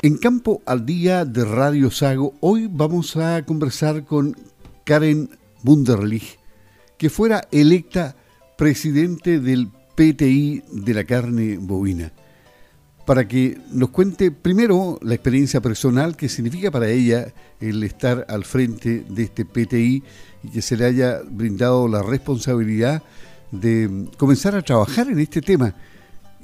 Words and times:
En 0.00 0.16
Campo 0.16 0.62
al 0.64 0.86
Día 0.86 1.24
de 1.24 1.44
Radio 1.44 1.90
Sago, 1.90 2.34
hoy 2.38 2.68
vamos 2.70 3.16
a 3.16 3.42
conversar 3.44 4.04
con 4.04 4.36
Karen 4.84 5.28
Bunderlich, 5.64 6.38
que 6.96 7.10
fuera 7.10 7.48
electa 7.50 8.14
presidente 8.56 9.40
del 9.40 9.68
PTI 9.96 10.62
de 10.70 10.94
la 10.94 11.02
carne 11.02 11.58
bovina, 11.58 12.12
para 13.06 13.26
que 13.26 13.58
nos 13.72 13.88
cuente 13.88 14.30
primero 14.30 15.00
la 15.02 15.14
experiencia 15.14 15.60
personal 15.60 16.16
que 16.16 16.28
significa 16.28 16.70
para 16.70 16.88
ella 16.88 17.34
el 17.60 17.82
estar 17.82 18.24
al 18.28 18.44
frente 18.44 19.04
de 19.08 19.24
este 19.24 19.44
PTI 19.44 20.04
y 20.44 20.48
que 20.48 20.62
se 20.62 20.76
le 20.76 20.84
haya 20.84 21.22
brindado 21.28 21.88
la 21.88 22.02
responsabilidad 22.02 23.02
de 23.50 24.06
comenzar 24.16 24.54
a 24.54 24.62
trabajar 24.62 25.08
en 25.08 25.18
este 25.18 25.40
tema. 25.40 25.74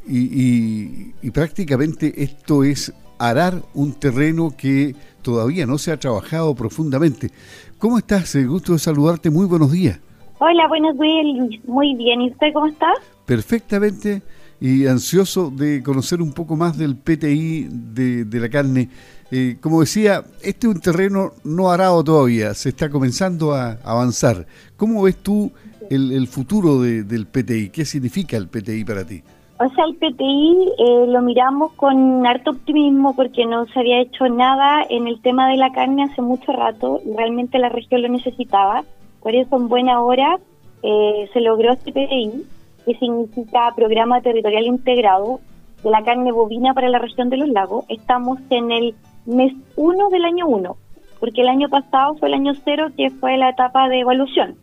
Y, 0.09 1.13
y 1.23 1.31
prácticamente 1.31 2.23
esto 2.23 2.65
es 2.65 2.93
arar 3.19 3.63
un 3.75 3.93
terreno 3.93 4.55
que 4.57 4.95
todavía 5.23 5.67
no 5.67 5.79
se 5.79 5.93
ha 5.93 5.97
trabajado 5.99 6.55
profundamente. 6.55 7.31
¿Cómo 7.79 7.99
estás? 7.99 8.35
Eh, 8.35 8.45
gusto 8.45 8.73
de 8.73 8.79
saludarte. 8.79 9.31
Muy 9.31 9.47
buenos 9.47 9.73
días. 9.73 9.99
Hola, 10.39 10.69
buenos 10.69 10.99
días. 10.99 11.61
Muy 11.67 11.95
bien. 11.95 12.23
¿Y 12.23 12.31
usted 12.31 12.53
cómo 12.53 12.67
está? 12.67 12.93
Perfectamente 13.27 14.23
y 14.61 14.87
ansioso 14.87 15.51
de 15.51 15.83
conocer 15.83 16.23
un 16.23 16.33
poco 16.33 16.57
más 16.57 16.79
del 16.79 16.97
PTI 16.97 17.69
de, 17.71 18.41
la 18.41 18.49
carne. 18.49 18.89
Eh, 19.31 19.57
como 19.61 19.81
decía, 19.81 20.25
este 20.43 20.67
es 20.67 20.75
un 20.75 20.81
terreno 20.81 21.33
no 21.45 21.71
arado 21.71 22.05
todavía, 22.05 22.55
se 22.55 22.71
está 22.71 22.89
comenzando 22.89 23.53
a 23.53 23.79
avanzar. 23.85 24.47
¿Cómo 24.77 25.03
ves 25.03 25.17
tú 25.17 25.53
el, 25.91 26.27
futuro 26.29 26.81
del 26.81 27.27
PTI? 27.27 27.71
¿Qué 27.71 27.85
significa 27.85 28.37
el 28.37 28.49
PTI 28.49 28.85
para 28.85 29.05
ti? 29.05 29.23
O 29.57 29.69
sea, 29.69 29.85
el 29.85 29.95
PTI 29.95 30.73
eh, 30.79 31.07
lo 31.07 31.23
miramos 31.23 31.73
con 31.75 32.27
harto 32.27 32.51
optimismo 32.51 33.15
porque 33.15 33.47
no 33.47 33.67
se 33.67 33.79
había 33.79 34.01
hecho 34.01 34.29
nada 34.29 34.85
en 34.89 35.07
el 35.07 35.23
tema 35.23 35.49
de 35.49 35.57
la 35.57 35.71
carne 35.71 36.03
hace 36.03 36.23
mucho 36.23 36.51
rato 36.51 37.01
y 37.07 37.15
realmente 37.17 37.61
la 37.61 37.69
región 37.69 38.03
lo 38.03 38.09
necesitaba. 38.09 38.83
Por 39.23 39.37
eso 39.37 39.55
en 39.57 39.69
buena 39.69 40.01
hora 40.01 40.41
eh, 40.83 41.31
se 41.33 41.41
logró 41.41 41.73
este 41.73 41.93
PTI, 41.93 42.45
que 42.85 42.99
significa 42.99 43.73
Programa 43.77 44.21
Territorial 44.23 44.65
Integrado 44.65 45.39
de 45.85 45.91
la 45.91 46.03
Carne 46.03 46.33
Bovina 46.33 46.75
para 46.75 46.89
la 46.89 46.99
región 46.99 47.31
de 47.31 47.37
los 47.37 47.49
lagos. 47.49 47.85
Estamos 47.89 48.41
en 48.51 48.73
el 48.73 48.95
mes 49.25 49.55
1 49.77 50.09
del 50.09 50.25
año 50.25 50.49
1, 50.49 50.77
porque 51.21 51.43
el 51.43 51.49
año 51.49 51.69
pasado 51.69 52.17
fue 52.17 52.27
el 52.27 52.35
año 52.35 52.55
0 52.65 52.89
que 52.97 53.11
fue 53.11 53.39
la 53.39 53.51
etapa 53.51 53.89
de 53.89 54.01
evaluación. 54.01 54.57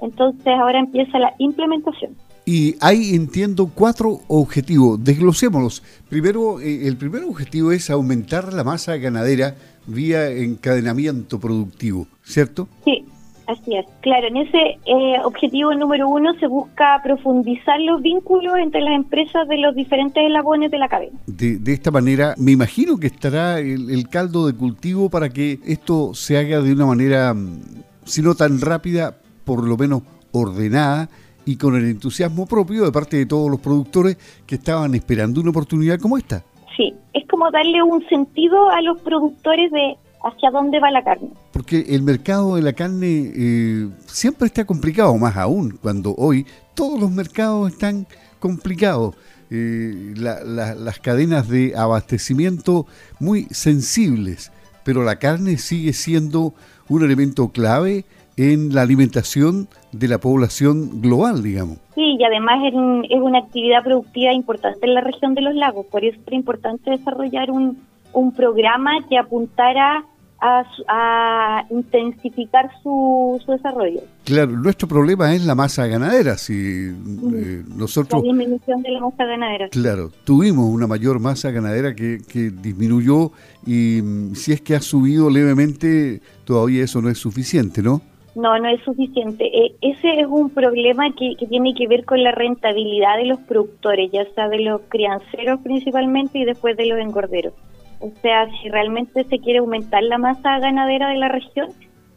Entonces 0.00 0.54
ahora 0.56 0.78
empieza 0.78 1.18
la 1.18 1.34
implementación. 1.38 2.16
Y 2.48 2.76
ahí 2.80 3.16
entiendo 3.16 3.68
cuatro 3.74 4.20
objetivos. 4.28 5.02
Desglosémoslos. 5.02 5.82
Primero, 6.08 6.60
eh, 6.60 6.86
el 6.86 6.96
primer 6.96 7.24
objetivo 7.24 7.72
es 7.72 7.90
aumentar 7.90 8.52
la 8.52 8.62
masa 8.62 8.96
ganadera 8.98 9.56
vía 9.88 10.30
encadenamiento 10.30 11.40
productivo, 11.40 12.06
¿cierto? 12.22 12.68
Sí, 12.84 13.04
así 13.48 13.74
es. 13.74 13.84
Claro, 14.00 14.28
en 14.28 14.36
ese 14.36 14.78
eh, 14.86 15.16
objetivo 15.24 15.74
número 15.74 16.08
uno 16.08 16.34
se 16.38 16.46
busca 16.46 17.00
profundizar 17.02 17.80
los 17.80 18.00
vínculos 18.00 18.54
entre 18.58 18.80
las 18.80 18.94
empresas 18.94 19.48
de 19.48 19.58
los 19.58 19.74
diferentes 19.74 20.22
eslabones 20.22 20.70
de 20.70 20.78
la 20.78 20.88
cadena. 20.88 21.18
De, 21.26 21.72
esta 21.72 21.90
manera, 21.90 22.36
me 22.38 22.52
imagino 22.52 22.96
que 22.96 23.08
estará 23.08 23.58
el, 23.58 24.08
caldo 24.08 24.46
de 24.46 24.54
cultivo 24.54 25.10
para 25.10 25.30
que 25.30 25.58
esto 25.66 26.14
se 26.14 26.38
haga 26.38 26.60
de 26.60 26.72
una 26.72 26.86
manera, 26.86 27.34
mm, 27.34 27.60
si 28.04 28.22
no 28.22 28.36
tan 28.36 28.60
rápida, 28.60 29.16
por 29.44 29.66
lo 29.66 29.76
menos 29.76 30.02
ordenada 30.30 31.08
y 31.46 31.56
con 31.56 31.76
el 31.76 31.86
entusiasmo 31.86 32.44
propio 32.44 32.84
de 32.84 32.92
parte 32.92 33.16
de 33.16 33.24
todos 33.24 33.50
los 33.50 33.60
productores 33.60 34.18
que 34.44 34.56
estaban 34.56 34.94
esperando 34.94 35.40
una 35.40 35.50
oportunidad 35.50 35.98
como 35.98 36.18
esta. 36.18 36.44
Sí, 36.76 36.92
es 37.14 37.26
como 37.28 37.50
darle 37.50 37.82
un 37.82 38.06
sentido 38.08 38.68
a 38.68 38.82
los 38.82 39.00
productores 39.00 39.70
de 39.70 39.96
hacia 40.22 40.50
dónde 40.50 40.80
va 40.80 40.90
la 40.90 41.04
carne. 41.04 41.30
Porque 41.52 41.86
el 41.88 42.02
mercado 42.02 42.56
de 42.56 42.62
la 42.62 42.72
carne 42.72 43.32
eh, 43.34 43.88
siempre 44.06 44.46
está 44.46 44.64
complicado, 44.64 45.16
más 45.16 45.36
aún 45.36 45.78
cuando 45.80 46.14
hoy 46.16 46.44
todos 46.74 47.00
los 47.00 47.10
mercados 47.10 47.72
están 47.72 48.06
complicados. 48.40 49.14
Eh, 49.48 50.14
las 50.16 50.98
cadenas 50.98 51.48
de 51.48 51.74
abastecimiento 51.76 52.86
muy 53.20 53.46
sensibles, 53.52 54.50
pero 54.84 55.04
la 55.04 55.20
carne 55.20 55.56
sigue 55.58 55.92
siendo 55.92 56.52
un 56.88 57.04
elemento 57.04 57.50
clave 57.50 58.04
en 58.36 58.74
la 58.74 58.82
alimentación 58.82 59.68
de 59.92 60.08
la 60.08 60.18
población 60.18 61.00
global, 61.00 61.42
digamos. 61.42 61.78
Sí, 61.94 62.16
y 62.18 62.24
además 62.24 62.58
es, 62.66 62.74
una 63.20 63.38
actividad 63.38 63.82
productiva 63.82 64.32
importante 64.32 64.86
en 64.86 64.94
la 64.94 65.00
región 65.00 65.34
de 65.34 65.42
los 65.42 65.54
lagos, 65.54 65.86
por 65.86 66.04
eso 66.04 66.18
es 66.26 66.32
importante 66.32 66.90
desarrollar 66.90 67.50
un, 67.50 67.78
un 68.12 68.32
programa 68.32 68.92
que 69.08 69.18
apuntara 69.18 70.04
a, 70.38 71.64
intensificar 71.70 72.70
su, 72.82 73.40
su, 73.44 73.52
desarrollo. 73.52 74.02
Claro, 74.24 74.52
nuestro 74.52 74.86
problema 74.86 75.34
es 75.34 75.44
la 75.44 75.54
masa 75.54 75.86
ganadera. 75.86 76.36
Si 76.36 76.52
eh, 76.54 77.62
nosotros. 77.74 78.22
La 78.22 78.28
disminución 78.28 78.82
de 78.82 78.90
la 78.90 79.00
masa 79.00 79.24
ganadera. 79.24 79.68
Claro, 79.70 80.10
tuvimos 80.24 80.68
una 80.68 80.86
mayor 80.86 81.20
masa 81.20 81.50
ganadera 81.50 81.94
que, 81.94 82.18
que 82.28 82.50
disminuyó 82.50 83.32
y 83.64 84.02
mm, 84.02 84.34
si 84.34 84.52
es 84.52 84.60
que 84.60 84.74
ha 84.74 84.80
subido 84.80 85.30
levemente, 85.30 86.20
todavía 86.44 86.84
eso 86.84 87.00
no 87.00 87.08
es 87.08 87.18
suficiente, 87.18 87.82
¿no? 87.82 88.02
No, 88.36 88.58
no 88.58 88.68
es 88.68 88.82
suficiente. 88.84 89.46
E, 89.46 89.76
ese 89.80 90.20
es 90.20 90.26
un 90.28 90.50
problema 90.50 91.06
que, 91.14 91.34
tiene 91.48 91.72
que 91.74 91.88
ver 91.88 92.04
con 92.04 92.22
la 92.22 92.32
rentabilidad 92.32 93.16
de 93.16 93.24
los 93.24 93.40
productores, 93.40 94.12
ya 94.12 94.26
sea 94.34 94.48
de 94.48 94.60
los 94.60 94.82
crianceros 94.90 95.60
principalmente 95.62 96.38
y 96.38 96.44
después 96.44 96.76
de 96.76 96.84
los 96.84 97.00
engorderos. 97.00 97.54
O 97.98 98.12
sea, 98.20 98.46
si 98.60 98.68
realmente 98.68 99.24
se 99.24 99.38
quiere 99.38 99.60
aumentar 99.60 100.02
la 100.02 100.18
masa 100.18 100.58
ganadera 100.58 101.08
de 101.08 101.16
la 101.16 101.28
región, 101.28 101.68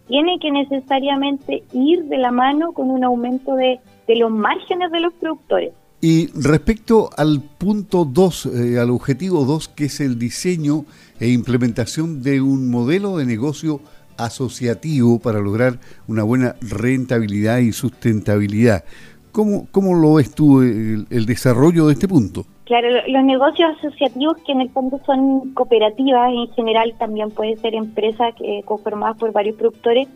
tiene 0.09 0.39
que 0.41 0.51
necesariamente 0.51 1.63
ir 1.71 2.03
de 2.03 2.17
la 2.17 2.31
mano 2.31 2.73
con 2.73 2.91
un 2.91 3.05
aumento 3.05 3.55
de, 3.55 3.79
los 4.09 4.29
márgenes 4.29 4.91
de 4.91 4.99
los 4.99 5.13
productores. 5.13 5.71
Y 6.01 6.27
respecto 6.33 7.11
al 7.15 7.41
punto 7.57 8.03
2, 8.03 8.45
eh, 8.45 8.79
al 8.79 8.89
objetivo 8.89 9.45
2, 9.45 9.69
que 9.69 9.85
es 9.85 10.01
el 10.01 10.19
diseño 10.19 10.83
e 11.17 11.29
implementación 11.29 12.21
de 12.23 12.41
un 12.41 12.69
modelo 12.69 13.17
de 13.17 13.25
negocio 13.25 13.79
asociativo 14.19 15.19
para 15.19 15.39
lograr 15.39 15.79
una 16.07 16.23
buena 16.23 16.55
rentabilidad 16.61 17.59
y 17.59 17.71
sustentabilidad. 17.71 18.83
¿Cómo, 19.31 19.67
cómo 19.71 19.95
lo 19.95 20.15
ves 20.15 20.33
tú 20.33 20.61
el, 20.61 21.25
desarrollo 21.25 21.87
de 21.87 21.93
este 21.93 22.07
punto? 22.07 22.45
Claro, 22.65 22.87
los 23.07 23.23
negocios 23.23 23.71
asociativos 23.77 24.37
que 24.45 24.51
en 24.51 24.61
el 24.61 24.69
fondo 24.69 24.99
son 25.05 25.53
cooperativas, 25.53 26.31
en 26.31 26.47
general 26.53 26.93
también 26.97 27.31
puede 27.31 27.55
ser 27.57 27.73
empresas 27.73 28.33
que, 28.35 28.61
conformadas 28.65 29.17
por 29.17 29.31
varios 29.31 29.55
productores, 29.55 30.07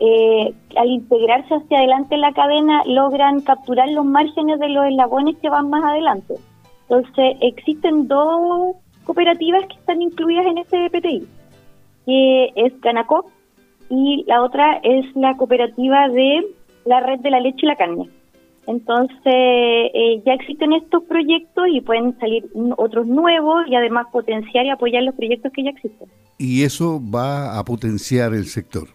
eh, 0.00 0.52
al 0.76 0.88
integrarse 0.88 1.54
hacia 1.54 1.78
adelante 1.78 2.16
en 2.16 2.22
la 2.22 2.32
cadena 2.32 2.82
logran 2.86 3.40
capturar 3.42 3.88
los 3.90 4.04
márgenes 4.04 4.58
de 4.58 4.68
los 4.68 4.86
eslabones 4.86 5.36
que 5.36 5.48
van 5.48 5.70
más 5.70 5.84
adelante. 5.84 6.34
Entonces, 6.88 7.36
existen 7.40 8.08
dos 8.08 8.76
cooperativas 9.04 9.66
que 9.66 9.74
están 9.74 10.02
incluidas 10.02 10.46
en 10.46 10.58
este 10.58 10.90
PTI, 10.90 11.28
que 12.06 12.52
es 12.56 12.72
Canacop 12.80 13.26
y 13.94 14.24
la 14.26 14.42
otra 14.42 14.80
es 14.82 15.04
la 15.14 15.36
cooperativa 15.36 16.08
de 16.08 16.46
la 16.86 17.00
red 17.00 17.20
de 17.20 17.30
la 17.30 17.40
leche 17.40 17.58
y 17.60 17.66
la 17.66 17.76
carne. 17.76 18.08
Entonces, 18.66 19.26
eh, 19.26 20.22
ya 20.24 20.32
existen 20.32 20.72
estos 20.72 21.04
proyectos 21.04 21.66
y 21.70 21.82
pueden 21.82 22.18
salir 22.18 22.46
otros 22.78 23.06
nuevos 23.06 23.64
y 23.68 23.74
además 23.74 24.06
potenciar 24.10 24.64
y 24.64 24.70
apoyar 24.70 25.02
los 25.02 25.14
proyectos 25.14 25.52
que 25.52 25.64
ya 25.64 25.70
existen. 25.70 26.08
¿Y 26.38 26.62
eso 26.62 27.02
va 27.02 27.58
a 27.58 27.64
potenciar 27.64 28.32
el 28.32 28.46
sector? 28.46 28.88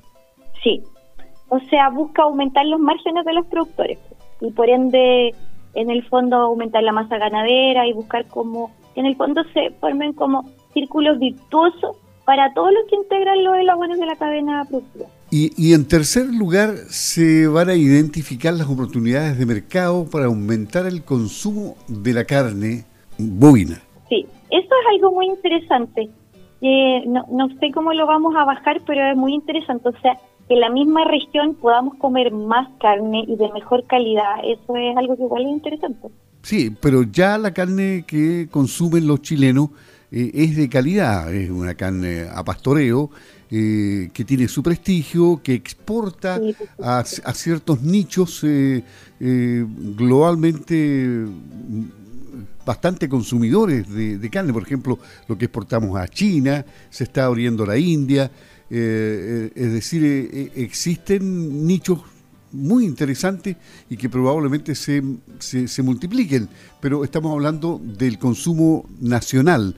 Sí. 0.64 0.82
O 1.50 1.60
sea, 1.70 1.90
busca 1.90 2.24
aumentar 2.24 2.66
los 2.66 2.80
márgenes 2.80 3.24
de 3.24 3.34
los 3.34 3.46
productores 3.46 4.00
y 4.42 4.52
por 4.52 4.68
ende, 4.68 5.36
en 5.76 5.92
el 5.92 6.04
fondo, 6.08 6.38
aumentar 6.38 6.82
la 6.82 6.92
masa 6.92 7.20
ganadera 7.20 7.86
y 7.86 7.94
buscar 7.94 8.26
cómo, 8.30 8.72
en 8.96 9.06
el 9.06 9.16
fondo, 9.16 9.44
se 9.54 9.70
formen 9.80 10.14
como 10.14 10.50
círculos 10.74 11.20
virtuosos 11.20 11.98
para 12.28 12.54
todos 12.54 12.74
los 12.74 12.84
que 12.90 12.98
integran 12.98 13.42
los 13.42 13.58
elabones 13.58 13.98
de 13.98 14.06
la 14.06 14.18
cadena 14.18 14.66
productiva. 14.66 15.06
Y, 15.32 15.54
y, 15.56 15.74
en 15.74 15.88
tercer 15.88 16.26
lugar, 16.26 16.76
se 16.90 17.48
van 17.48 17.70
a 17.70 17.76
identificar 17.76 18.54
las 18.54 18.68
oportunidades 18.68 19.40
de 19.40 19.46
mercado 19.46 20.06
para 20.10 20.26
aumentar 20.26 20.86
el 20.88 21.06
consumo 21.06 21.78
de 21.88 22.12
la 22.12 22.26
carne 22.26 22.84
bovina. 23.18 23.82
Sí, 24.10 24.26
eso 24.50 24.68
es 24.68 24.88
algo 24.94 25.14
muy 25.14 25.28
interesante. 25.28 26.10
Eh, 26.60 27.04
no, 27.08 27.26
no 27.32 27.48
sé 27.62 27.72
cómo 27.74 27.94
lo 27.94 28.06
vamos 28.06 28.36
a 28.36 28.44
bajar, 28.44 28.82
pero 28.86 29.10
es 29.10 29.16
muy 29.16 29.34
interesante. 29.34 29.88
O 29.88 29.98
sea, 30.02 30.18
que 30.50 30.56
en 30.56 30.60
la 30.60 30.70
misma 30.70 31.06
región 31.06 31.56
podamos 31.56 31.96
comer 31.96 32.34
más 32.34 32.68
carne 32.82 33.24
y 33.26 33.38
de 33.38 33.50
mejor 33.54 33.86
calidad, 33.88 34.40
eso 34.44 34.76
es 34.76 34.98
algo 34.98 35.16
que 35.16 35.24
igual 35.24 35.44
es 35.44 35.52
interesante. 35.52 36.10
Sí, 36.42 36.76
pero 36.82 37.04
ya 37.04 37.38
la 37.38 37.54
carne 37.54 38.04
que 38.06 38.50
consumen 38.52 39.08
los 39.08 39.22
chilenos 39.22 39.70
eh, 40.12 40.32
es 40.34 40.56
de 40.56 40.70
calidad, 40.70 41.34
es 41.34 41.50
una 41.50 41.76
carne 41.76 42.28
a 42.32 42.44
pastoreo 42.44 43.12
eh, 43.50 44.10
que 44.12 44.26
tiene 44.26 44.50
su 44.50 44.62
prestigio, 44.62 45.40
que 45.42 45.54
exporta 45.54 46.38
a, 46.84 47.06
ciertos 47.06 47.82
nichos 47.82 48.42
eh, 48.44 48.84
globalmente 49.20 51.26
bastante 52.66 53.08
consumidores 53.08 53.90
de, 53.90 54.30
carne, 54.30 54.52
por 54.52 54.64
ejemplo, 54.64 55.00
lo 55.30 55.38
que 55.38 55.46
exportamos 55.46 55.98
a 55.98 56.10
China, 56.10 56.66
se 56.90 57.06
está 57.06 57.24
abriendo 57.24 57.66
la 57.66 57.78
India, 57.78 58.30
eh, 58.70 59.50
es 59.56 59.72
decir, 59.72 60.52
existen 60.54 61.66
nichos 61.66 62.02
muy 62.52 62.84
interesantes 62.84 63.56
y 63.90 63.96
que 63.96 64.10
probablemente 64.10 64.76
se, 64.76 65.02
se, 65.40 65.84
multipliquen, 65.84 66.50
pero 66.82 67.06
estamos 67.06 67.32
hablando 67.32 67.80
del 67.82 68.20
consumo 68.20 68.90
nacional. 69.00 69.74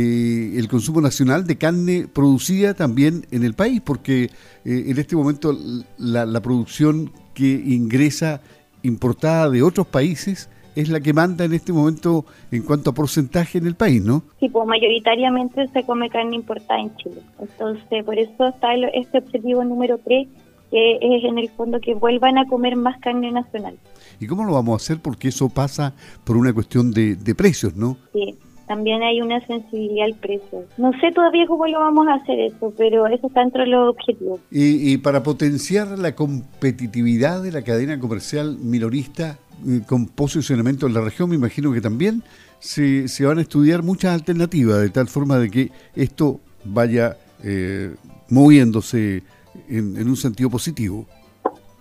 El 0.00 0.68
consumo 0.68 1.00
nacional 1.00 1.46
de 1.46 1.56
carne 1.56 2.08
producida 2.12 2.74
también 2.74 3.26
en 3.30 3.44
el 3.44 3.54
país, 3.54 3.80
porque 3.80 4.30
en 4.64 4.98
este 4.98 5.16
momento 5.16 5.56
la, 5.98 6.26
la 6.26 6.40
producción 6.40 7.12
que 7.34 7.46
ingresa 7.46 8.40
importada 8.82 9.50
de 9.50 9.62
otros 9.62 9.86
países 9.86 10.48
es 10.76 10.90
la 10.90 11.00
que 11.00 11.12
manda 11.12 11.44
en 11.44 11.54
este 11.54 11.72
momento 11.72 12.26
en 12.52 12.62
cuanto 12.62 12.90
a 12.90 12.94
porcentaje 12.94 13.58
en 13.58 13.66
el 13.66 13.74
país, 13.74 14.02
¿no? 14.02 14.22
Sí, 14.38 14.48
pues 14.50 14.66
mayoritariamente 14.66 15.66
se 15.68 15.82
come 15.84 16.10
carne 16.10 16.36
importada 16.36 16.80
en 16.80 16.94
Chile. 16.96 17.22
Entonces, 17.40 18.04
por 18.04 18.18
eso 18.18 18.48
está 18.48 18.74
este 18.92 19.18
objetivo 19.18 19.64
número 19.64 19.98
3, 19.98 20.28
que 20.70 20.96
es 21.00 21.24
en 21.24 21.38
el 21.38 21.48
fondo 21.48 21.80
que 21.80 21.94
vuelvan 21.94 22.36
a 22.36 22.46
comer 22.46 22.76
más 22.76 23.00
carne 23.00 23.32
nacional. 23.32 23.78
¿Y 24.20 24.26
cómo 24.26 24.44
lo 24.44 24.52
vamos 24.52 24.74
a 24.74 24.76
hacer? 24.84 25.00
Porque 25.00 25.28
eso 25.28 25.48
pasa 25.48 25.94
por 26.24 26.36
una 26.36 26.52
cuestión 26.52 26.90
de, 26.90 27.16
de 27.16 27.34
precios, 27.34 27.74
¿no? 27.74 27.96
Sí, 28.12 28.36
también 28.66 29.02
hay 29.02 29.20
una 29.20 29.44
sensibilidad 29.46 30.06
al 30.06 30.14
precio. 30.14 30.64
No 30.76 30.92
sé 31.00 31.12
todavía 31.14 31.46
cómo 31.46 31.66
lo 31.66 31.78
vamos 31.78 32.08
a 32.08 32.14
hacer 32.14 32.38
eso, 32.40 32.72
pero 32.76 33.06
eso 33.06 33.26
está 33.26 33.40
dentro 33.40 33.62
de 33.62 33.68
los 33.68 33.90
objetivos. 33.90 34.40
Y, 34.50 34.98
para 34.98 35.22
potenciar 35.22 35.98
la 35.98 36.14
competitividad 36.14 37.42
de 37.42 37.52
la 37.52 37.62
cadena 37.62 37.98
comercial 37.98 38.58
minorista 38.58 39.38
eh, 39.66 39.80
con 39.86 40.06
posicionamiento 40.06 40.86
en 40.86 40.94
la 40.94 41.00
región, 41.00 41.30
me 41.30 41.36
imagino 41.36 41.72
que 41.72 41.80
también 41.80 42.22
se, 42.58 43.08
se 43.08 43.24
van 43.24 43.38
a 43.38 43.42
estudiar 43.42 43.82
muchas 43.82 44.14
alternativas, 44.14 44.80
de 44.80 44.90
tal 44.90 45.08
forma 45.08 45.38
de 45.38 45.50
que 45.50 45.70
esto 45.94 46.40
vaya 46.64 47.16
eh, 47.42 47.94
moviéndose 48.30 49.22
en 49.68 50.08
un 50.08 50.16
sentido 50.16 50.50
positivo. 50.50 51.06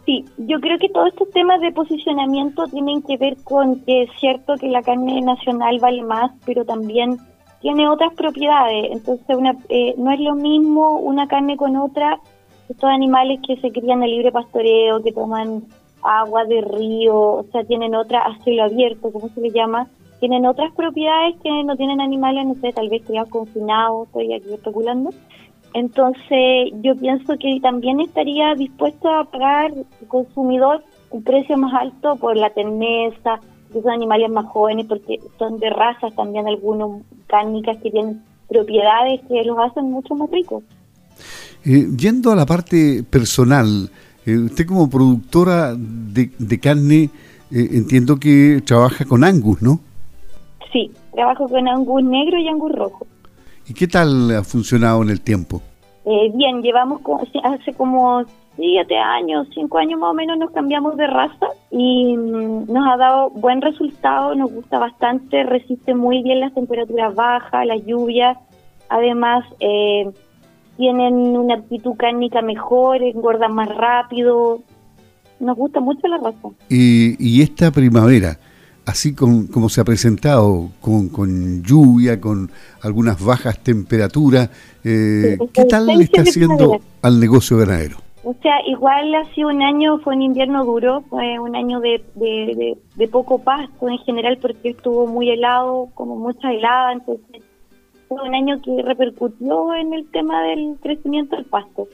Sí, 0.05 0.23
yo 0.37 0.59
creo 0.59 0.77
que 0.77 0.89
todos 0.89 1.07
estos 1.07 1.31
temas 1.31 1.59
de 1.61 1.71
posicionamiento 1.71 2.65
tienen 2.67 3.01
que 3.01 3.17
ver 3.17 3.37
con 3.43 3.79
que 3.85 4.03
es 4.03 4.09
cierto 4.19 4.55
que 4.55 4.67
la 4.67 4.83
carne 4.83 5.19
nacional 5.21 5.79
vale 5.79 6.03
más, 6.03 6.31
pero 6.45 6.63
también 6.63 7.17
tiene 7.61 7.89
otras 7.89 8.13
propiedades. 8.13 8.91
Entonces, 8.91 9.35
una, 9.35 9.57
eh, 9.69 9.95
no 9.97 10.11
es 10.11 10.19
lo 10.19 10.35
mismo 10.35 10.99
una 10.99 11.27
carne 11.27 11.57
con 11.57 11.75
otra. 11.75 12.19
Estos 12.69 12.89
animales 12.89 13.39
que 13.47 13.57
se 13.57 13.71
crían 13.71 14.01
de 14.01 14.07
libre 14.07 14.31
pastoreo, 14.31 15.01
que 15.01 15.11
toman 15.11 15.63
agua 16.03 16.45
de 16.45 16.61
río, 16.61 17.15
o 17.15 17.43
sea, 17.51 17.63
tienen 17.63 17.95
otra 17.95 18.19
a 18.19 18.37
cielo 18.43 18.63
abierto, 18.63 19.11
como 19.11 19.29
se 19.29 19.41
le 19.41 19.49
llama, 19.49 19.87
tienen 20.19 20.45
otras 20.45 20.71
propiedades 20.73 21.35
que 21.41 21.63
no 21.63 21.75
tienen 21.75 21.99
animales, 21.99 22.45
no 22.45 22.55
sé, 22.55 22.71
tal 22.71 22.89
vez 22.89 23.03
criados 23.05 23.29
confinados, 23.29 24.07
estoy 24.07 24.33
aquí 24.33 24.53
especulando. 24.53 25.09
Entonces, 25.75 26.71
yo 26.81 26.95
pienso 26.95 27.37
que 27.37 27.59
también 27.61 27.99
estaría 27.99 28.55
dispuesto 28.55 29.09
a 29.09 29.25
pagar 29.25 29.73
el 29.73 30.07
consumidor 30.07 30.81
un 31.09 31.21
precio 31.21 31.57
más 31.57 31.73
alto 31.73 32.15
por 32.15 32.37
la 32.37 32.49
terneza, 32.49 33.41
de 33.73 33.79
esos 33.79 33.91
animales 33.91 34.31
más 34.31 34.45
jóvenes, 34.45 34.85
porque 34.87 35.19
son 35.37 35.59
de 35.59 35.69
razas 35.69 36.15
también 36.15 36.47
algunos 36.47 37.01
cárnicas 37.27 37.75
que 37.83 37.91
tienen 37.91 38.21
propiedades 38.47 39.19
que 39.27 39.43
los 39.43 39.57
hacen 39.59 39.91
mucho 39.91 40.15
más 40.15 40.29
ricos. 40.31 40.63
Eh, 41.65 41.87
yendo 41.97 42.31
a 42.31 42.37
la 42.37 42.45
parte 42.45 43.03
personal, 43.03 43.89
eh, 44.25 44.37
usted 44.37 44.65
como 44.65 44.89
productora 44.89 45.75
de, 45.75 46.59
carne, 46.61 47.09
eh, 47.51 47.69
entiendo 47.73 48.17
que 48.17 48.61
trabaja 48.65 49.03
con 49.03 49.25
Angus, 49.25 49.61
¿no? 49.61 49.81
Sí, 50.71 50.89
trabajo 51.13 51.49
con 51.49 51.67
Angus 51.67 52.01
negro 52.01 52.39
y 52.39 52.47
Angus 52.47 52.71
rojo. 52.71 53.07
¿Y 53.67 53.73
qué 53.73 53.87
tal 53.87 54.35
ha 54.35 54.43
funcionado 54.43 55.01
en 55.03 55.09
el 55.09 55.21
tiempo? 55.21 55.61
Eh, 56.05 56.31
bien, 56.35 56.61
llevamos 56.61 57.01
hace 57.43 57.73
como 57.73 58.23
siete 58.55 58.97
años, 58.97 59.47
cinco 59.53 59.79
años 59.79 59.99
más 59.99 60.11
o 60.11 60.13
menos 60.13 60.37
nos 60.37 60.51
cambiamos 60.51 60.95
de 60.97 61.07
raza 61.07 61.47
y 61.71 62.15
mm, 62.15 62.71
nos 62.71 62.87
ha 62.87 62.97
dado 62.97 63.29
buen 63.31 63.61
resultado, 63.61 64.35
nos 64.35 64.51
gusta 64.51 64.79
bastante, 64.79 65.43
resiste 65.43 65.93
muy 65.93 66.23
bien 66.23 66.39
las 66.39 66.53
temperaturas 66.53 67.13
bajas, 67.15 67.65
las 67.65 67.83
lluvias, 67.85 68.37
además 68.89 69.43
eh, 69.59 70.09
tienen 70.77 71.13
una 71.35 71.55
actitud 71.55 71.95
cárnica 71.97 72.41
mejor, 72.41 73.01
engordan 73.03 73.53
más 73.53 73.69
rápido, 73.69 74.61
nos 75.39 75.57
gusta 75.57 75.79
mucho 75.79 76.07
la 76.07 76.17
raza. 76.17 76.49
Y, 76.69 77.15
y 77.19 77.41
esta 77.41 77.71
primavera, 77.71 78.37
así 78.85 79.15
como 79.15 79.69
se 79.69 79.81
ha 79.81 79.83
presentado, 79.83 80.69
con, 80.81 81.63
lluvia, 81.63 82.21
con 82.21 82.51
algunas 82.81 83.23
bajas 83.23 83.59
temperaturas, 83.59 84.49
eh, 84.83 85.37
¿qué 85.53 85.65
tal 85.65 85.87
le 85.87 86.03
está 86.03 86.21
haciendo 86.21 86.79
al 87.01 87.19
negocio 87.19 87.57
ganadero? 87.57 87.97
O 88.23 88.33
sea, 88.41 88.55
igual 88.65 89.13
ha 89.13 89.25
sido 89.35 89.49
un 89.49 89.61
año, 89.61 89.99
fue 89.99 90.15
un 90.15 90.23
invierno 90.23 90.65
duro, 90.65 91.01
fue 91.09 91.37
un 91.37 91.55
año 91.55 91.79
de, 91.79 92.03
de, 92.15 93.07
poco 93.07 93.37
pasto 93.37 93.87
en 93.87 93.99
general 93.99 94.39
porque 94.41 94.69
estuvo 94.69 95.05
muy 95.05 95.29
helado, 95.29 95.89
como 95.93 96.15
mucha 96.15 96.51
helada, 96.51 96.93
entonces 96.93 97.43
fue 98.07 98.21
un 98.23 98.33
año 98.33 98.59
que 98.63 98.81
repercutió 98.81 99.75
en 99.75 99.93
el 99.93 100.09
tema 100.09 100.41
del 100.41 100.75
crecimiento 100.81 101.35
del 101.35 101.45
pasto. 101.45 101.87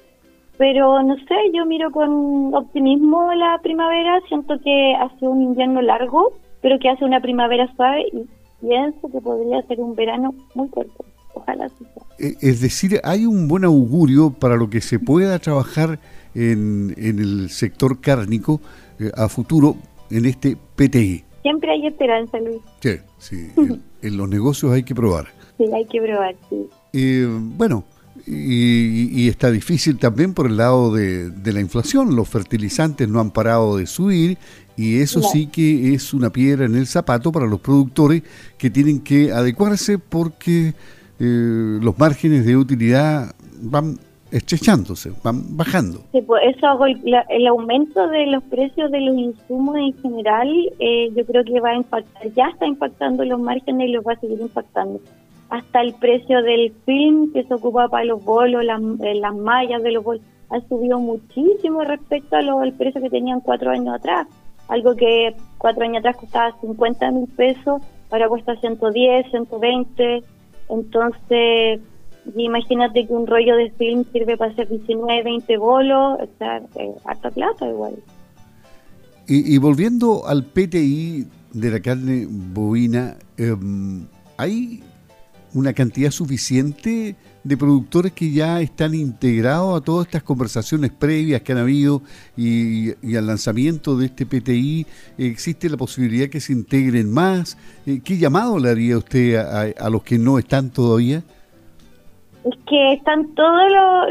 Pero 0.58 1.04
no 1.04 1.16
sé, 1.16 1.36
yo 1.54 1.66
miro 1.66 1.92
con 1.92 2.54
optimismo 2.54 3.34
la 3.34 3.60
primavera, 3.62 4.22
siento 4.30 4.58
que 4.64 4.96
ha 4.96 5.10
sido 5.18 5.32
un 5.32 5.42
invierno 5.42 5.82
largo, 5.82 6.32
pero 6.62 6.80
que 6.80 6.90
hace 6.90 7.06
una 7.06 7.22
primavera 7.22 7.74
suave 7.76 8.04
y 8.12 8.26
pienso 8.66 9.10
que 9.12 9.20
podría 9.22 9.62
ser 9.64 9.80
un 9.80 9.96
verano 9.96 10.34
muy 10.56 10.70
corto. 10.70 11.06
Ojalá 11.34 11.70
sea. 11.70 11.88
Eh, 12.20 12.36
es 12.42 12.62
decir, 12.62 13.00
hay 13.04 13.26
un 13.26 13.48
buen 13.48 13.64
augurio 13.64 14.32
para 14.32 14.56
lo 14.56 14.70
que 14.70 14.82
se 14.82 15.00
pueda 15.00 15.40
trabajar 15.40 16.00
en, 16.36 16.94
en 16.98 17.20
el 17.20 17.50
sector 17.50 18.02
cárnico 18.02 18.62
eh, 19.00 19.12
a 19.16 19.30
futuro 19.30 19.76
en 20.10 20.26
este 20.26 20.58
PTI. 20.76 21.24
Siempre 21.42 21.72
hay 21.72 21.88
esperanza, 21.88 22.40
Luis. 22.40 22.62
Sí, 22.82 22.98
sí. 23.18 23.52
en, 24.02 24.18
los 24.18 24.30
negocios 24.30 24.72
hay 24.72 24.84
que 24.84 24.94
probar. 24.94 25.28
Sí, 25.58 25.66
hay 25.74 25.86
que 25.86 26.02
probar, 26.02 26.36
sí. 26.50 26.68
Eh, 26.94 27.28
bueno, 27.30 27.86
y, 28.28 29.28
está 29.28 29.50
difícil 29.50 29.98
también 29.98 30.34
por 30.34 30.48
el 30.48 30.58
lado 30.58 30.94
de, 30.94 31.32
la 31.44 31.60
inflación. 31.60 32.16
Los 32.16 32.30
fertilizantes 32.30 33.08
no 33.08 33.20
han 33.20 33.32
parado 33.32 33.78
de 33.78 33.88
subir 33.88 34.38
y 34.78 35.00
eso 35.00 35.22
sí 35.22 35.48
que 35.48 35.94
es 35.94 36.14
una 36.14 36.30
piedra 36.30 36.66
en 36.66 36.76
el 36.76 36.88
zapato 36.88 37.32
para 37.32 37.46
los 37.46 37.60
productores 37.60 38.24
que 38.58 38.70
tienen 38.70 39.02
que 39.02 39.32
adecuarse 39.32 40.00
porque 40.00 40.74
eh, 41.20 41.80
los 41.82 41.98
márgenes 42.00 42.46
de 42.46 42.58
utilidad 42.58 43.36
van 43.62 44.00
estrechándose, 44.32 45.12
van 45.24 45.58
bajando. 45.58 46.00
Sí, 46.14 46.22
pues 46.22 46.42
eso, 46.56 46.86
el 47.30 47.48
aumento 47.48 48.08
de 48.08 48.28
los 48.28 48.44
precios 48.44 48.90
de 48.90 49.02
los 49.02 49.16
insumos 49.18 49.76
en 49.76 49.94
general, 50.02 50.50
eh, 50.80 51.12
yo 51.16 51.26
creo 51.26 51.44
que 51.44 51.60
va 51.60 51.72
a 51.72 51.76
impactar, 51.76 52.32
ya 52.34 52.48
está 52.48 52.66
impactando 52.66 53.26
los 53.26 53.40
márgenes 53.40 53.90
y 53.90 53.92
los 53.92 54.06
va 54.06 54.14
a 54.14 54.20
seguir 54.20 54.40
impactando 54.40 55.02
hasta 55.50 55.82
el 55.82 55.94
precio 55.96 56.42
del 56.42 56.74
film 56.86 57.34
que 57.34 57.44
se 57.44 57.54
ocupa 57.54 57.90
para 57.90 58.06
los 58.06 58.24
bolos, 58.24 58.64
las, 58.64 58.82
eh, 59.02 59.16
las 59.16 59.36
mallas 59.36 59.84
de 59.84 59.92
los 59.92 60.04
bolos, 60.04 60.24
ha 60.50 60.60
subido 60.68 61.00
muchísimo 61.00 61.84
respecto 61.84 62.36
al 62.38 62.74
precio 62.74 63.02
que 63.02 63.10
tenían 63.10 63.42
cuatro 63.42 63.72
años 63.72 63.96
atrás. 63.96 64.28
Algo 64.72 64.96
que 64.96 65.36
cuatro 65.58 65.84
años 65.84 66.00
atrás 66.00 66.16
costaba 66.16 66.58
50 66.62 67.12
mil 67.12 67.28
pesos, 67.28 67.82
ahora 68.10 68.30
cuesta 68.30 68.56
110, 68.56 69.30
120. 69.30 70.24
Entonces, 70.70 71.82
imagínate 72.38 73.06
que 73.06 73.12
un 73.12 73.28
rollo 73.28 73.58
de 73.58 73.70
film 73.72 74.06
sirve 74.14 74.38
para 74.38 74.54
hacer 74.54 74.70
19, 74.70 75.24
20 75.24 75.58
bolos, 75.58 76.20
o 76.22 76.28
sea, 76.38 76.62
harta 77.04 77.32
plata 77.32 77.68
igual. 77.68 77.96
Y, 79.28 79.56
y, 79.56 79.58
volviendo 79.58 80.26
al 80.26 80.46
PTI 80.46 81.28
de 81.52 81.70
la 81.70 81.82
carne 81.82 82.26
bovina, 82.30 83.18
eh, 83.38 83.54
¿hay 84.38 84.82
una 85.54 85.74
cantidad 85.74 86.12
suficiente 86.12 87.16
de 87.44 87.58
productores 87.58 88.14
que 88.14 88.32
ya 88.32 88.62
están 88.62 88.94
integrados 88.94 89.80
a 89.80 89.84
todas 89.84 90.08
estas 90.08 90.24
conversaciones 90.24 90.92
previas 90.92 91.42
que 91.42 91.52
han 91.52 91.58
habido 91.58 92.02
y, 92.38 92.92
al 93.16 93.28
lanzamiento 93.28 93.98
de 93.98 94.06
este 94.08 94.26
PTI, 94.26 94.86
¿existe 95.18 95.70
la 95.70 95.78
posibilidad 95.78 96.30
que 96.30 96.40
se 96.40 96.54
integren 96.54 97.12
más? 97.12 97.58
Eh, 97.86 98.02
¿Qué 98.04 98.18
llamado 98.18 98.60
le 98.60 98.70
haría 98.70 98.98
usted 98.98 99.36
a, 99.36 99.90
los 99.90 100.04
que 100.04 100.18
no 100.18 100.38
están 100.38 100.70
todavía? 100.70 101.24
Es 102.44 102.56
que 102.68 102.94
están 102.94 103.36
todos 103.36 103.62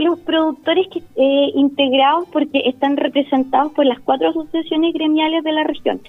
los, 0.01 0.19
productores 0.21 0.87
que, 0.93 0.99
eh, 0.99 1.51
integrados 1.55 2.29
porque 2.33 2.63
están 2.67 2.97
representados 2.97 3.73
por 3.73 3.87
las 3.87 3.99
cuatro 4.01 4.29
asociaciones 4.31 4.95
gremiales 4.95 5.43
de 5.43 5.53
la 5.53 5.65
región. 5.65 6.01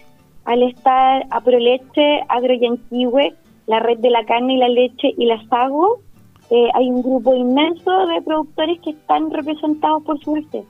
Al 0.46 0.64
estar 0.64 1.26
Aproleche, 1.30 2.22
Agroyanquihue, 2.28 3.36
la 3.68 3.80
red 3.80 4.00
de 4.00 4.10
la 4.10 4.26
carne 4.26 4.56
y 4.56 4.58
la 4.58 4.70
leche 4.70 5.14
y 5.18 5.26
la 5.26 5.44
Sago, 5.48 6.02
eh, 6.50 6.68
hay 6.74 6.90
un 6.90 7.02
grupo 7.02 7.34
inmenso 7.34 8.08
de 8.08 8.22
productores 8.22 8.80
que 8.82 8.92
están 8.92 9.32
representados 9.32 10.04
por 10.04 10.18
su 10.20 10.32
suerte. 10.32 10.66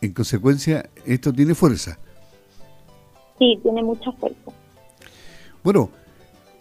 En 0.00 0.12
consecuencia, 0.12 0.88
esto 1.06 1.32
tiene 1.32 1.54
fuerza. 1.54 1.98
Sí, 3.38 3.58
tiene 3.62 3.82
mucha 3.82 4.10
fuerza. 4.12 4.50
Bueno, 5.62 5.90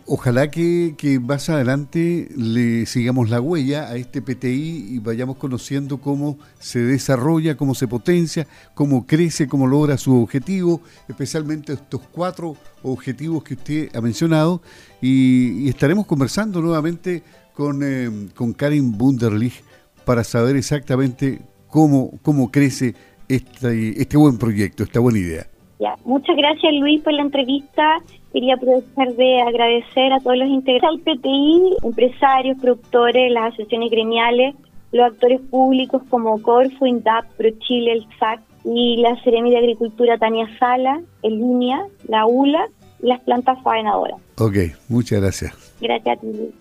ojalá 0.06 0.52
que, 0.52 1.20
más 1.22 1.50
adelante 1.50 2.30
le 2.36 2.86
sigamos 2.86 3.30
la 3.30 3.42
huella 3.42 3.88
a 3.88 3.96
este 3.96 4.22
PTI 4.22 4.88
y 4.90 5.00
vayamos 5.00 5.38
conociendo 5.38 6.00
cómo 6.00 6.38
se 6.60 6.80
desarrolla, 6.80 7.58
cómo 7.58 7.76
se 7.76 7.88
potencia, 7.88 8.48
cómo 8.74 9.06
crece, 9.06 9.48
cómo 9.48 9.68
logra 9.68 9.98
su 9.98 10.22
objetivo, 10.22 10.82
especialmente 11.08 11.74
estos 11.74 12.02
cuatro 12.12 12.56
objetivos 12.84 13.44
que 13.44 13.54
usted 13.54 13.96
ha 13.96 14.02
mencionado. 14.02 14.62
Y, 15.02 15.70
estaremos 15.70 16.06
conversando 16.06 16.62
nuevamente 16.62 17.24
con, 17.54 17.82
eh, 17.84 18.30
con 18.36 18.54
Karin 18.54 18.98
Bunderlich 18.98 19.64
para 20.06 20.24
saber 20.24 20.56
exactamente 20.56 21.42
cómo, 21.68 22.20
cómo 22.22 22.52
crece 22.52 22.96
este, 23.28 24.02
este 24.02 24.18
buen 24.18 24.38
proyecto, 24.38 24.84
esta 24.84 25.00
buena 25.00 25.20
idea. 25.20 25.51
Ya. 25.82 25.96
Muchas 26.06 26.38
gracias 26.38 26.74
Luis 26.76 27.02
por 27.02 27.12
la 27.14 27.24
entrevista. 27.24 27.98
Quería 28.32 28.54
aprovechar 28.54 29.16
de 29.16 29.42
agradecer 29.42 30.14
a 30.14 30.20
todos 30.20 30.38
los 30.38 30.48
integrantes 30.48 31.04
del 31.04 31.18
PTI, 31.18 31.78
empresarios, 31.82 32.60
productores, 32.62 33.32
las 33.32 33.46
asociaciones 33.46 33.90
gremiales, 33.90 34.54
los 34.92 35.12
actores 35.12 35.42
públicos 35.50 36.04
como 36.08 36.40
Corfo, 36.44 36.86
INDAP, 36.86 37.26
ProChile, 37.36 37.94
el 37.94 38.06
SAC 38.20 38.42
y 38.64 38.98
la 38.98 39.20
Seremi 39.24 39.50
de 39.50 39.58
Agricultura 39.58 40.20
Tania 40.20 40.48
Sala, 40.60 41.02
el 41.24 41.40
Línea, 41.40 41.82
la 42.08 42.28
ULA 42.28 42.68
y 43.02 43.08
las 43.08 43.20
plantas 43.22 43.58
faenadoras. 43.64 44.20
Ok, 44.38 44.58
muchas 44.88 45.20
gracias. 45.20 45.52
Gracias 45.82 46.16
a 46.16 46.22
ti. 46.22 46.28
Luis. 46.28 46.61